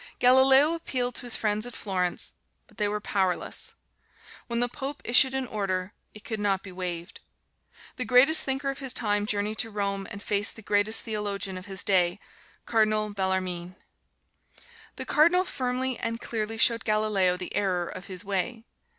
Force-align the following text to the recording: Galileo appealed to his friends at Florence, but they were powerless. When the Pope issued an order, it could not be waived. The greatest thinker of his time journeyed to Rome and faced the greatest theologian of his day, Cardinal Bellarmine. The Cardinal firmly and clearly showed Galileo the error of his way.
Galileo 0.17 0.73
appealed 0.73 1.13
to 1.13 1.27
his 1.27 1.35
friends 1.35 1.63
at 1.63 1.75
Florence, 1.75 2.33
but 2.65 2.77
they 2.79 2.87
were 2.87 2.99
powerless. 2.99 3.75
When 4.47 4.59
the 4.59 4.67
Pope 4.67 5.03
issued 5.05 5.35
an 5.35 5.45
order, 5.45 5.93
it 6.15 6.23
could 6.23 6.39
not 6.39 6.63
be 6.63 6.71
waived. 6.71 7.19
The 7.97 8.05
greatest 8.05 8.43
thinker 8.43 8.71
of 8.71 8.79
his 8.79 8.93
time 8.95 9.27
journeyed 9.27 9.59
to 9.59 9.69
Rome 9.69 10.07
and 10.09 10.23
faced 10.23 10.55
the 10.55 10.63
greatest 10.63 11.03
theologian 11.03 11.55
of 11.55 11.67
his 11.67 11.83
day, 11.83 12.19
Cardinal 12.65 13.11
Bellarmine. 13.13 13.75
The 14.95 15.05
Cardinal 15.05 15.43
firmly 15.43 15.99
and 15.99 16.19
clearly 16.19 16.57
showed 16.57 16.83
Galileo 16.83 17.37
the 17.37 17.55
error 17.55 17.85
of 17.87 18.07
his 18.07 18.25
way. 18.25 18.63